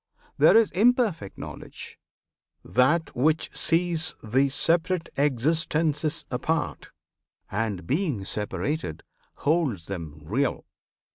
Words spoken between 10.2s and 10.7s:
real.